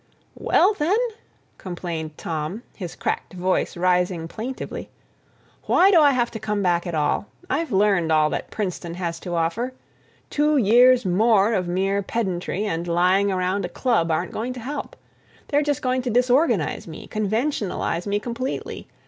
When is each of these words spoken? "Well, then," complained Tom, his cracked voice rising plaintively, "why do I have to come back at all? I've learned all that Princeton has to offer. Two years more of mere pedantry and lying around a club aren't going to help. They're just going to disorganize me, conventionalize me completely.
"Well, 0.33 0.73
then," 0.73 0.97
complained 1.59 2.17
Tom, 2.17 2.63
his 2.75 2.95
cracked 2.95 3.33
voice 3.33 3.77
rising 3.77 4.27
plaintively, 4.27 4.89
"why 5.67 5.91
do 5.91 6.01
I 6.01 6.09
have 6.09 6.31
to 6.31 6.39
come 6.39 6.63
back 6.63 6.87
at 6.87 6.95
all? 6.95 7.27
I've 7.51 7.71
learned 7.71 8.11
all 8.11 8.27
that 8.31 8.49
Princeton 8.49 8.95
has 8.95 9.19
to 9.19 9.35
offer. 9.35 9.73
Two 10.31 10.57
years 10.57 11.05
more 11.05 11.53
of 11.53 11.67
mere 11.67 12.01
pedantry 12.01 12.65
and 12.65 12.87
lying 12.87 13.31
around 13.31 13.63
a 13.63 13.69
club 13.69 14.09
aren't 14.09 14.31
going 14.31 14.53
to 14.53 14.59
help. 14.59 14.95
They're 15.49 15.61
just 15.61 15.83
going 15.83 16.01
to 16.01 16.09
disorganize 16.09 16.87
me, 16.87 17.07
conventionalize 17.07 18.07
me 18.07 18.19
completely. 18.19 18.87